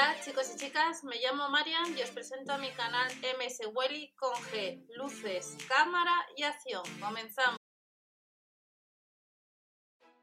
[0.00, 3.06] Hola chicos y chicas, me llamo Marian y os presento a mi canal
[3.38, 6.82] MS Welly con G, luces, cámara y acción.
[6.98, 7.58] Comenzamos.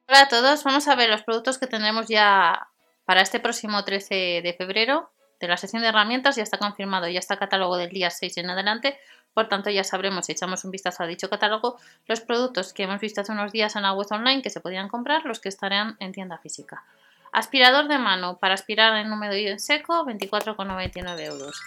[0.07, 2.69] Hola a todos, vamos a ver los productos que tendremos ya
[3.05, 6.37] para este próximo 13 de febrero de la sección de herramientas.
[6.37, 8.99] Ya está confirmado, ya está catálogo del día 6 en adelante.
[9.35, 12.99] Por tanto, ya sabremos si echamos un vistazo a dicho catálogo los productos que hemos
[12.99, 15.97] visto hace unos días en la web online que se podían comprar, los que estarán
[15.99, 16.83] en tienda física.
[17.31, 21.61] Aspirador de mano para aspirar en húmedo y en seco, 24,99 euros.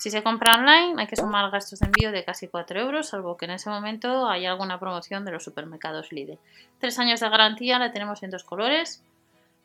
[0.00, 3.36] Si se compra online hay que sumar gastos de envío de casi 4 euros, salvo
[3.36, 6.38] que en ese momento haya alguna promoción de los supermercados Lidl.
[6.78, 9.04] Tres años de garantía la tenemos en dos colores.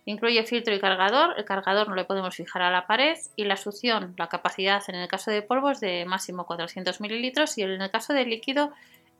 [0.04, 1.36] Incluye filtro y cargador.
[1.38, 4.96] El cargador no le podemos fijar a la pared y la succión, la capacidad en
[4.96, 8.74] el caso de polvo es de máximo 400 mililitros y en el caso de líquido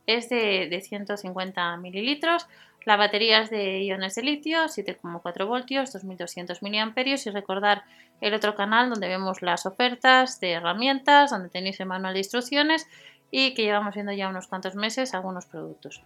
[0.06, 2.46] es de, de 150 mililitros.
[2.84, 7.82] La batería es de iones de litio, 7,4 voltios, 2200 miliamperios y recordar
[8.20, 12.86] el otro canal donde vemos las ofertas de herramientas, donde tenéis el manual de instrucciones
[13.30, 16.02] y que llevamos viendo ya unos cuantos meses algunos productos.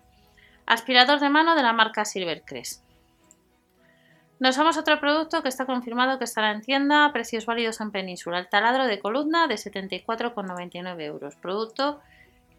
[0.67, 2.83] Aspirador de mano de la marca Silvercrest.
[4.39, 7.91] Nos vamos a otro producto que está confirmado que estará en tienda, precios válidos en
[7.91, 8.39] península.
[8.39, 11.37] El taladro de columna de 74,99 euros.
[11.37, 12.01] Producto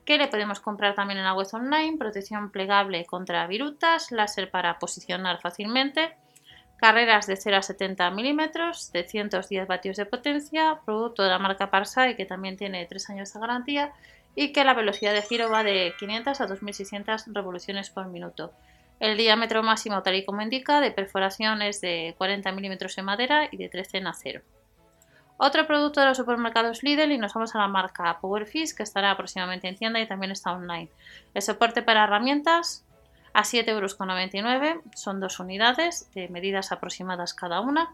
[0.06, 4.80] que le podemos comprar también en la web online, protección plegable contra virutas, láser para
[4.80, 6.16] posicionar fácilmente,
[6.78, 11.70] carreras de 0 a 70 milímetros, de 110 vatios de potencia, producto de la marca
[11.70, 13.94] Parsai que también tiene 3 años de garantía
[14.36, 18.52] y que la velocidad de giro va de 500 a 2600 revoluciones por minuto.
[19.00, 23.50] El diámetro máximo, tal y como indica, de perforación es de 40 milímetros en madera
[23.52, 24.42] y de 13 en acero.
[25.44, 29.18] Otro producto de los supermercados Lidl y nos vamos a la marca Powerfish que estará
[29.18, 30.88] próximamente en tienda y también está online.
[31.34, 32.86] El soporte para herramientas
[33.34, 37.90] a 7,99 euros, son dos unidades de medidas aproximadas cada una.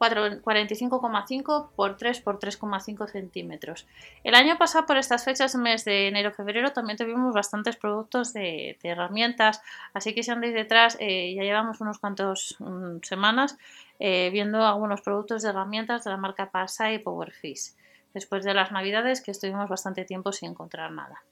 [0.00, 3.86] 45,5 por 3 por 3,5 centímetros.
[4.24, 9.60] El año pasado, por estas fechas, mes de enero-febrero, también tuvimos bastantes productos de, herramientas.
[9.92, 13.58] Así que si andáis detrás, eh, ya llevamos unos cuantos mm, semanas
[13.98, 17.74] eh, viendo algunos productos de herramientas de la marca Pasa y Powerfish.
[18.14, 21.22] Después de las navidades, que estuvimos bastante tiempo sin encontrar nada.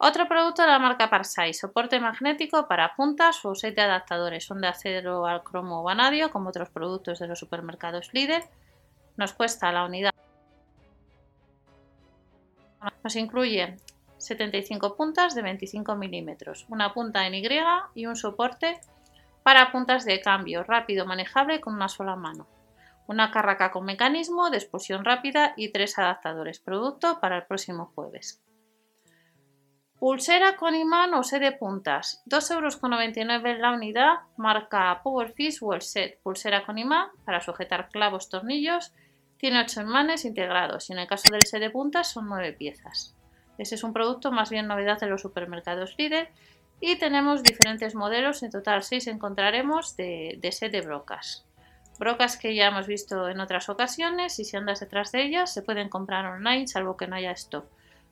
[0.00, 4.44] Otro producto de la marca Parsai, soporte magnético para puntas o set de adaptadores.
[4.44, 8.44] Son de acero al cromo o vanadio, como otros productos de los supermercados líder.
[9.16, 10.14] Nos cuesta la unidad.
[13.02, 13.76] Nos incluye
[14.18, 17.48] 75 puntas de 25 milímetros, una punta en Y
[17.94, 18.80] y un soporte
[19.42, 22.46] para puntas de cambio rápido manejable con una sola mano.
[23.08, 26.60] Una carraca con mecanismo de expulsión rápida y tres adaptadores.
[26.60, 28.40] Producto para el próximo jueves.
[29.98, 32.22] Pulsera con imán o set de puntas.
[32.26, 34.12] 2,99 euros la unidad.
[34.36, 36.20] Marca Powerfish Wall Set.
[36.22, 38.92] Pulsera con imán para sujetar clavos, tornillos.
[39.38, 43.16] Tiene 8 imanes integrados y en el caso del set de puntas son 9 piezas.
[43.58, 46.30] Ese es un producto más bien novedad de los supermercados líder
[46.80, 48.44] y tenemos diferentes modelos.
[48.44, 51.44] En total 6 encontraremos de, de set de brocas.
[51.98, 55.62] Brocas que ya hemos visto en otras ocasiones y si andas detrás de ellas se
[55.62, 57.66] pueden comprar online salvo que no haya stock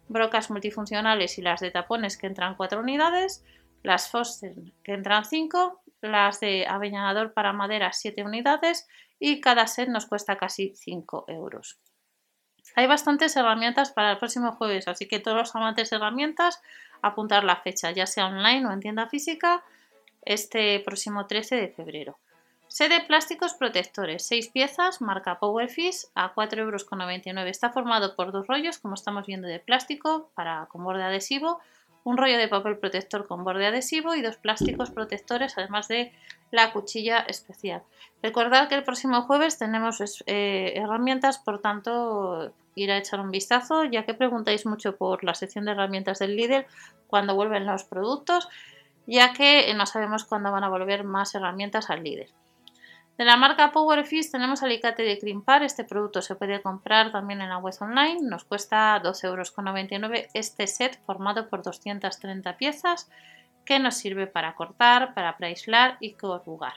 [0.08, 3.44] brocas multifuncionales y las de tapones que entran 4 unidades,
[3.82, 8.86] las Foster que entran 5, las de avellanador para madera 7 unidades
[9.18, 11.78] y cada set nos cuesta casi 5 euros.
[12.74, 16.60] Hay bastantes herramientas para el próximo jueves, así que todos los amantes de herramientas
[17.00, 19.62] apuntar la fecha, ya sea online o en tienda física,
[20.22, 22.18] este próximo 13 de febrero.
[22.76, 27.46] Set de plásticos protectores, 6 piezas, marca Powerfish a 4,99 euros.
[27.46, 31.58] Está formado por dos rollos, como estamos viendo, de plástico para, con borde adhesivo,
[32.04, 36.12] un rollo de papel protector con borde adhesivo y dos plásticos protectores, además de
[36.50, 37.82] la cuchilla especial.
[38.22, 43.84] Recordad que el próximo jueves tenemos eh, herramientas, por tanto, ir a echar un vistazo,
[43.84, 46.66] ya que preguntáis mucho por la sección de herramientas del líder
[47.06, 48.50] cuando vuelven los productos,
[49.06, 52.28] ya que no sabemos cuándo van a volver más herramientas al líder.
[53.16, 55.62] De la marca Powerfish tenemos alicate de crimpar.
[55.62, 58.18] Este producto se puede comprar también en la web online.
[58.20, 63.10] Nos cuesta 12,99 euros este set formado por 230 piezas
[63.64, 66.74] que nos sirve para cortar, para preaislar y corrugar.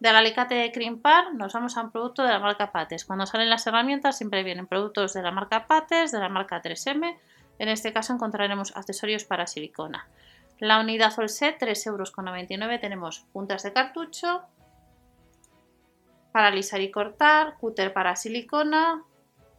[0.00, 3.04] Del alicate de crimpar nos vamos a un producto de la marca Pates.
[3.04, 7.16] Cuando salen las herramientas siempre vienen productos de la marca Pates, de la marca 3M.
[7.60, 10.08] En este caso encontraremos accesorios para silicona.
[10.58, 14.42] La unidad All Set 3,99 euros tenemos puntas de cartucho,
[16.36, 19.02] para alisar y cortar, cúter para silicona.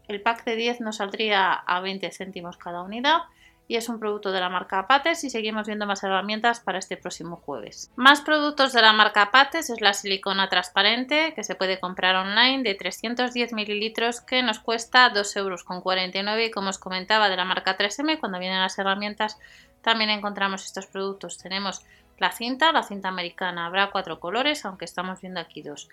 [0.07, 3.21] El pack de 10 nos saldría a 20 céntimos cada unidad.
[3.67, 6.95] y es un producto de la marca Pates y seguimos viendo más herramientas para este
[6.95, 7.91] próximo jueves.
[7.95, 12.61] Más productos de la marca Pates es la silicona transparente que se puede comprar online
[12.61, 17.75] de 310 mililitros que nos cuesta 2,49 euros y como os comentaba de la marca
[17.75, 19.39] 3M cuando vienen las herramientas
[19.81, 21.39] también encontramos estos productos.
[21.39, 21.83] Tenemos
[22.19, 25.89] la cinta, la cinta americana, habrá cuatro colores aunque estamos viendo aquí dos.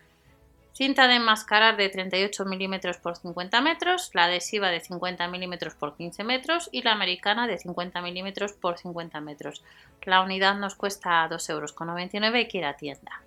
[0.77, 5.97] Cinta de enmascarar de 38 milímetros por 50 metros, la adhesiva de 50 milímetros por
[5.97, 9.63] 15 metros y la americana de 50 milímetros por 50 metros.
[10.03, 13.23] La unidad nos cuesta 2,99 euros y que ir tienda.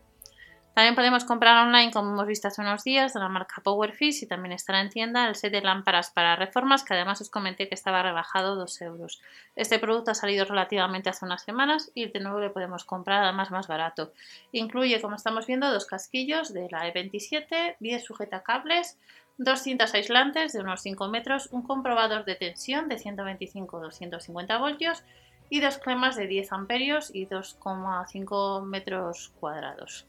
[0.77, 4.27] También podemos comprar online, como hemos visto hace unos días, de la marca Powerfish y
[4.27, 7.73] también estará en tienda el set de lámparas para reformas, que además os comenté que
[7.73, 9.19] estaba rebajado 2 euros.
[9.55, 13.49] Este producto ha salido relativamente hace unas semanas y de nuevo le podemos comprar además
[13.49, 14.13] más barato.
[14.51, 18.99] Incluye, como estamos viendo, dos casquillos de la E27, 10 sujetacables,
[19.39, 25.03] dos cintas aislantes de unos 5 metros, un comprobador de tensión de 125-250 voltios
[25.49, 30.05] y dos cremas de 10 amperios y 2,5 metros cuadrados.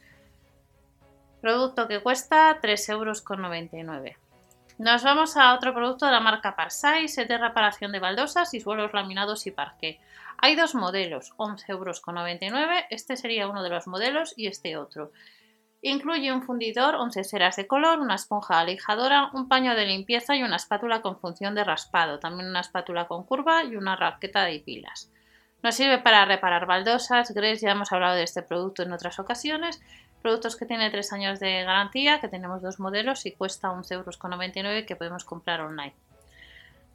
[1.41, 3.23] Producto que cuesta 3,99 euros.
[4.79, 8.61] Nos vamos a otro producto de la marca Parsai, set de reparación de baldosas y
[8.61, 10.01] suelos laminados y parqué.
[10.37, 12.85] Hay dos modelos, 11,99 euros.
[12.91, 15.11] Este sería uno de los modelos y este otro.
[15.83, 20.43] Incluye un fundidor, 11 ceras de color, una esponja alijadora, un paño de limpieza y
[20.43, 22.19] una espátula con función de raspado.
[22.19, 25.11] También una espátula con curva y una raqueta de pilas.
[25.63, 29.81] Nos sirve para reparar baldosas, grés, ya hemos hablado de este producto en otras ocasiones,
[30.23, 34.87] Productos que tiene 3 años de garantía, que tenemos dos modelos y cuesta 11,99 euros
[34.87, 35.95] que podemos comprar online.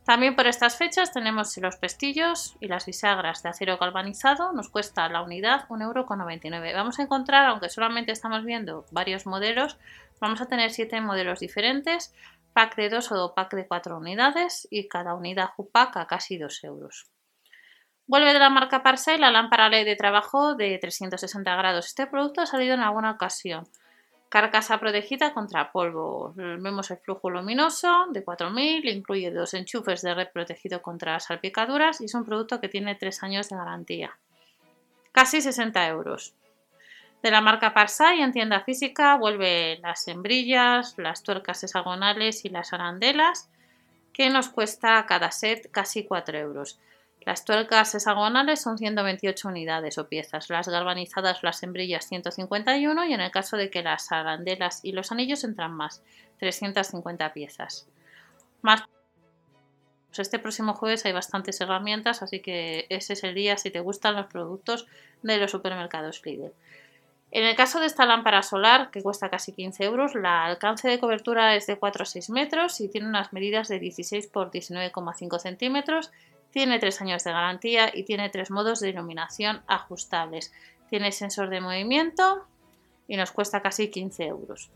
[0.03, 4.51] También por estas fechas tenemos los pestillos y las bisagras de acero galvanizado.
[4.51, 6.73] Nos cuesta la unidad 1,99 euros.
[6.73, 9.77] Vamos a encontrar, aunque solamente estamos viendo varios modelos,
[10.19, 12.13] vamos a tener 7 modelos diferentes,
[12.51, 16.65] pack de 2 o pack de 4 unidades y cada unidad Jupac a casi 2
[16.65, 17.12] euros.
[18.13, 21.87] Vuelve de la marca Parcel la lámpara LED de trabajo de 360 grados.
[21.87, 23.67] Este producto ha salido en alguna ocasión.
[24.29, 26.31] Carcasa protegida contra polvo.
[26.35, 32.05] Vemos el flujo luminoso de 4000, incluye dos enchufes de red protegido contra salpicaduras y
[32.05, 34.19] es un producto que tiene 3 años de garantía.
[35.11, 36.35] Casi 60 euros.
[37.23, 42.73] De la marca Parsai en tienda física vuelve las hembrillas, las tuercas hexagonales y las
[42.73, 43.49] arandelas
[44.13, 46.77] que nos cuesta cada set casi 4 euros.
[47.25, 53.21] Las tuercas hexagonales son 128 unidades o piezas, las galvanizadas, las hembrillas 151 y en
[53.21, 56.03] el caso de que las arandelas y los anillos entran más,
[56.39, 57.87] 350 piezas.
[58.61, 58.83] Más
[60.13, 63.79] pues este próximo jueves hay bastantes herramientas, así que ese es el día si te
[63.79, 64.85] gustan los productos
[65.23, 66.53] de los supermercados Lidl.
[67.31, 70.99] En el caso de esta lámpara solar, que cuesta casi 15 euros, la alcance de
[70.99, 75.39] cobertura es de 4 a 6 metros y tiene unas medidas de 16 por 19,5
[75.39, 76.11] centímetros
[76.53, 80.53] tiene tres años de garantía y tiene tres modos de iluminación ajustables.
[80.87, 82.45] Tiene sensor de movimiento
[83.07, 84.69] y nos cuesta casi 15 euros.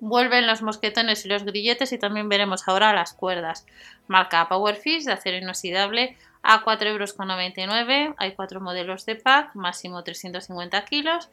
[0.00, 3.64] Vuelven los mosquetones y los grilletes y también veremos ahora las cuerdas.
[4.08, 8.16] Marca Powerfish de acero inoxidable a 4,99 euros.
[8.18, 11.30] Hay cuatro modelos de pack, máximo 350 kilos.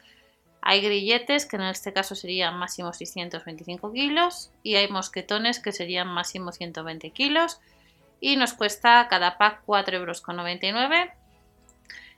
[0.60, 6.06] Hay grilletes que en este caso serían máximo 625 kilos y hay mosquetones que serían
[6.06, 7.60] máximo 120 kilos
[8.22, 10.22] y nos cuesta cada pack 4,99 euros.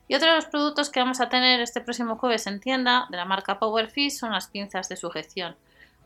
[0.07, 3.17] Y otro de los productos que vamos a tener este próximo jueves en tienda de
[3.17, 5.55] la marca Powerfish son las pinzas de sujeción.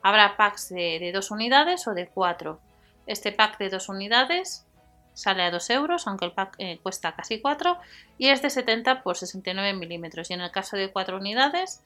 [0.02, 2.62] Habrá packs de, 2 unidades o de 4.
[3.08, 4.66] Este pack de 2 unidades
[5.14, 7.78] sale a 2 euros, aunque el pack eh, cuesta casi 4,
[8.18, 10.30] y es de 70 por 69 milímetros.
[10.30, 11.84] Y en el caso de 4 unidades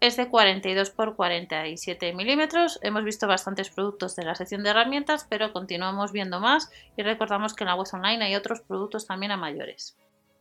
[0.00, 2.78] es de 42 por 47 milímetros.
[2.82, 7.54] Hemos visto bastantes productos de la sección de herramientas, pero continuamos viendo más y recordamos
[7.54, 9.96] que en la web online hay otros productos también a mayores.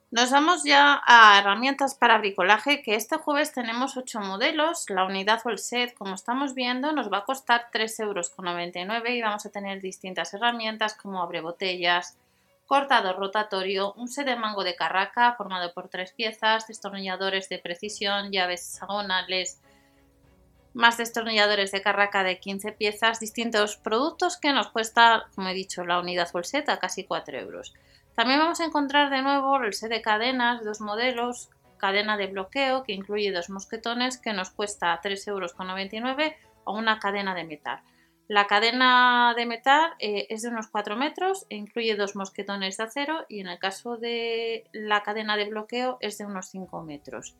[0.09, 4.89] Nos vamos ya a herramientas para bricolaje, que este jueves tenemos 8 modelos.
[4.89, 8.31] La unidad o el set, como estamos viendo, nos va a costar 3,99 euros
[9.09, 12.17] y vamos a tener distintas herramientas como abre botellas,
[12.67, 18.31] cortador rotatorio, un set de mango de carraca formado por tres piezas, destornilladores de precisión,
[18.31, 19.61] llaves hexagonales,
[20.73, 25.85] más destornilladores de carraca de 15 piezas, distintos productos que nos cuesta, como he dicho,
[25.85, 27.73] la unidad full set a casi 4 euros.
[28.15, 32.83] También vamos a encontrar de nuevo el set de cadenas, dos modelos, cadena de bloqueo
[32.83, 35.55] que incluye dos mosquetones que nos cuesta 3,99 euros
[36.65, 37.79] o una cadena de metal.
[38.27, 42.83] La cadena de metal eh, es de unos 4 metros e incluye dos mosquetones de
[42.83, 47.35] acero y en el caso de la cadena de bloqueo es de unos 5 metros.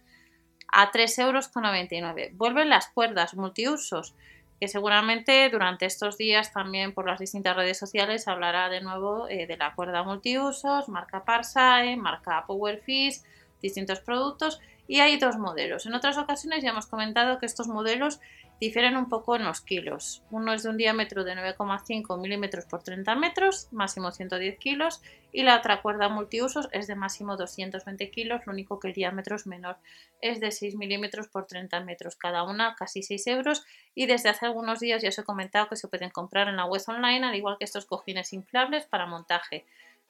[0.72, 2.38] A 3,99 euros.
[2.38, 4.16] Vuelven las cuerdas multiusos
[4.62, 9.46] que seguramente durante estos días también por las distintas redes sociales hablará de nuevo eh,
[9.46, 13.22] de la cuerda multiusos, marca Parsai, marca Powerfish,
[13.62, 15.86] distintos productos y hay dos modelos.
[15.86, 18.20] En otras ocasiones ya hemos comentado que estos modelos
[18.60, 20.24] difieren un poco en los kilos.
[20.32, 25.44] Uno es de un diámetro de 9,5 milímetros por 30 metros, máximo 110 kilos, y
[25.44, 29.46] la otra cuerda multiusos es de máximo 220 kilos, lo único que el diámetro es
[29.46, 29.78] menor,
[30.22, 34.46] es de 6 milímetros por 30 metros, cada una casi 6 euros, y desde hace
[34.46, 37.36] algunos días ya os he comentado que se pueden comprar en la web online, al
[37.36, 39.66] igual que estos cojines inflables para montaje.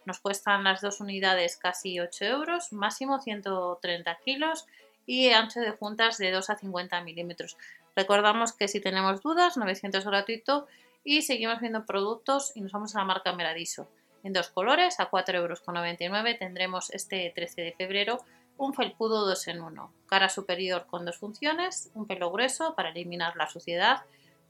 [0.05, 4.65] Nos cuestan las dos unidades casi 8 euros, máximo 130 kilos
[5.05, 7.57] y ancho de juntas de 2 a 50 milímetros.
[7.97, 10.67] Recordamos que si tenemos dudas, 900 gratuito
[11.03, 13.89] y seguimos viendo productos y nos vamos a la marca Meradiso.
[14.23, 18.19] En dos colores, a 4,99 euros tendremos este 13 de febrero
[18.57, 19.93] un felpudo 2 en 1.
[20.05, 24.03] Cara superior con dos funciones, un pelo grueso para eliminar la suciedad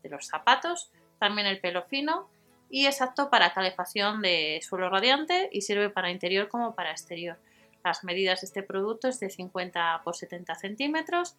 [0.04, 2.28] de los zapatos, también el pelo fino
[2.70, 7.38] y es apto para calefacción de suelo radiante y sirve para interior como para exterior.
[7.82, 11.38] Las medidas de este producto es de 50 por 70 centímetros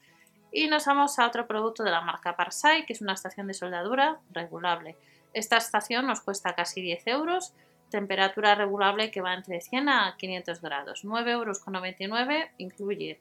[0.52, 3.54] y nos vamos a otro producto de la marca Parsai, que es una estación de
[3.54, 4.96] soldadura regulable.
[5.34, 7.52] Esta estación nos cuesta casi 10 euros,
[7.90, 11.04] temperatura regulable que va entre 100 a 500 grados.
[11.04, 11.62] 9,99 euros
[12.58, 13.20] incluye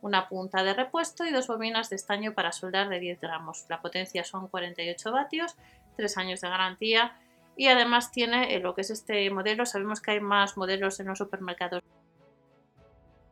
[0.00, 3.66] una punta de repuesto y dos bobinas de estaño para soldar de 10 gramos.
[3.68, 5.56] La potencia son 48 vatios,
[5.96, 7.16] 3 años de garantía
[7.56, 9.66] y además tiene eh, lo que es este modelo.
[9.66, 11.82] Sabemos que hay más modelos en los supermercados.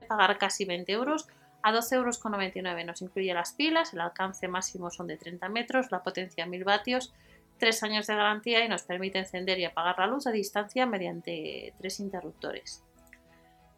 [0.08, 1.28] Pagar casi 20 euros
[1.62, 2.86] a 12,99 euros.
[2.86, 7.12] Nos incluye las pilas, el alcance máximo son de 30 metros, la potencia 1000 vatios,
[7.58, 11.72] 3 años de garantía y nos permite encender y apagar la luz a distancia mediante
[11.78, 12.82] tres interruptores.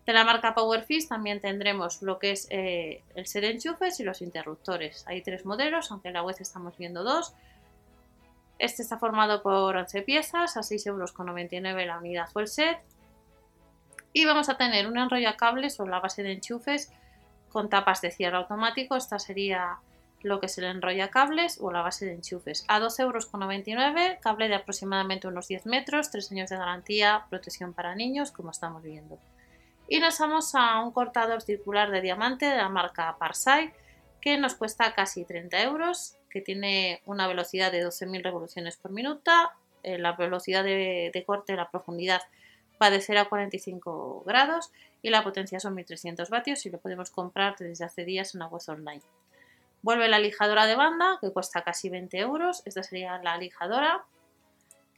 [0.09, 4.05] De la marca Powerfish también tendremos lo que es eh, el set de enchufes y
[4.05, 5.05] los interruptores.
[5.07, 7.35] Hay tres modelos, aunque en la web estamos viendo dos.
[8.59, 11.15] Este está formado por 11 piezas a 6,99 euros
[11.87, 12.79] la unidad o el set.
[14.15, 16.91] Y vamos a tener un enrollacable sobre la base de enchufes
[17.51, 18.97] con tapas de cierre automático.
[18.97, 19.79] Esta sería
[20.23, 22.65] lo que se le enrolla cables o la base de enchufes.
[22.69, 27.95] A 12,99 euros, cable de aproximadamente unos 10 metros, 3 años de garantía, protección para
[27.95, 29.19] niños, como estamos viendo.
[29.89, 33.73] Y nos vamos a un cortador circular de diamante de la marca Parsai,
[34.21, 39.31] que nos cuesta casi 30 euros, que tiene una velocidad de 12.000 revoluciones por minuto,
[39.83, 42.21] eh, la velocidad de, de corte, la profundidad
[42.83, 44.71] va de 0 a 45 grados
[45.03, 48.47] y la potencia son 1300 vatios y lo podemos comprar desde hace días en la
[48.47, 49.03] web online.
[49.83, 52.63] Vuelve la lijadora de banda que cuesta casi 20 euros.
[52.65, 54.05] Esta sería la lijadora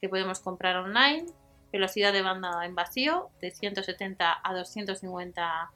[0.01, 1.27] que podemos comprar online.
[1.73, 5.71] Velocidad de banda en vacío de 170 a 250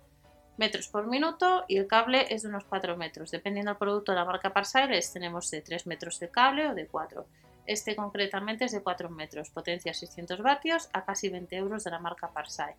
[0.57, 3.31] metros por minuto y el cable es de unos 4 metros.
[3.31, 6.87] Dependiendo del producto de la marca Parsiles tenemos de 3 metros de cable o de
[6.87, 7.27] 4.
[7.67, 11.99] Este concretamente es de 4 metros, potencia 600 vatios a casi 20 euros de la
[11.99, 12.75] marca Parsai.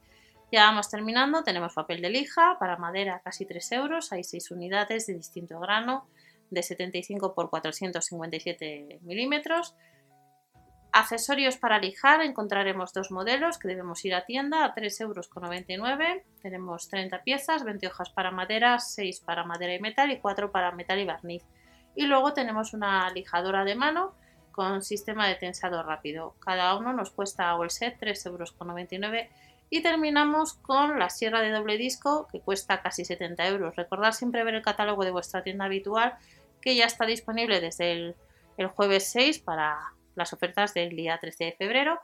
[0.51, 5.07] Ya vamos terminando, tenemos papel de lija para madera casi 3 euros, hay 6 unidades
[5.07, 6.07] de distinto grano
[6.51, 9.75] de 75 por 457 milímetros.
[10.91, 15.29] Accesorios para lijar encontraremos dos modelos que debemos ir a tienda a 3,99 euros.
[16.41, 20.71] Tenemos 30 piezas, 20 hojas para madera, 6 para madera y metal y 4 para
[20.71, 21.43] metal y barniz.
[21.95, 24.15] Y luego tenemos una lijadora de mano
[24.55, 26.33] con sistema de tensado rápido.
[26.39, 29.27] Cada uno nos cuesta o el set 3,99 euros.
[29.69, 33.75] Y terminamos con la sierra de doble disco que cuesta casi 70 euros.
[33.75, 36.15] Recordad siempre ver el catálogo de vuestra tienda habitual
[36.61, 38.15] que ya está disponible desde el,
[38.55, 39.77] el jueves 6 para
[40.15, 41.99] las ofertas del día 13 de febrero.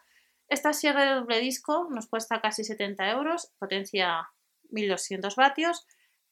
[0.50, 4.28] Esta sierra de doble disco nos cuesta casi 70 euros, potencia
[4.72, 5.88] 1200 vatios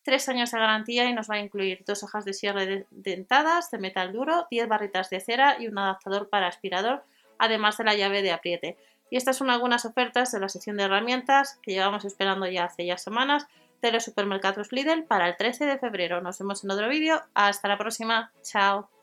[0.10, 3.78] 3 años de garantía y nos va a incluir dos hojas de cierre dentadas de
[3.78, 7.04] metal duro, 10 barritas de cera y un adaptador para aspirador,
[7.38, 8.76] además de la llave de apriete.
[9.12, 12.88] Y estas son algunas ofertas de la sección de herramientas que llevamos esperando ya hace
[12.88, 13.46] ya semanas
[13.84, 16.22] de los supermercados Lidl para el 13 de febrero.
[16.22, 17.22] Nos vemos en otro vídeo.
[17.36, 18.32] Hasta la próxima.
[18.42, 18.99] Chao.